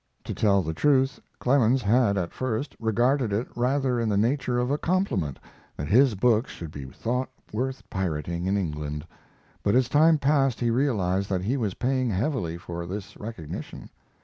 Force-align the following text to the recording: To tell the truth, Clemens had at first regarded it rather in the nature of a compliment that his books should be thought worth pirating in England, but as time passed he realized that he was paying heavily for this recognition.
To 0.23 0.33
tell 0.33 0.63
the 0.63 0.73
truth, 0.73 1.19
Clemens 1.37 1.83
had 1.83 2.17
at 2.17 2.33
first 2.33 2.75
regarded 2.79 3.31
it 3.31 3.45
rather 3.55 3.99
in 3.99 4.09
the 4.09 4.17
nature 4.17 4.57
of 4.57 4.71
a 4.71 4.77
compliment 4.79 5.37
that 5.77 5.87
his 5.89 6.15
books 6.15 6.49
should 6.49 6.71
be 6.71 6.85
thought 6.85 7.29
worth 7.53 7.87
pirating 7.87 8.47
in 8.47 8.57
England, 8.57 9.05
but 9.61 9.75
as 9.75 9.87
time 9.89 10.17
passed 10.17 10.59
he 10.59 10.71
realized 10.71 11.29
that 11.29 11.43
he 11.43 11.55
was 11.55 11.75
paying 11.75 12.09
heavily 12.09 12.57
for 12.57 12.87
this 12.87 13.15
recognition. 13.15 13.91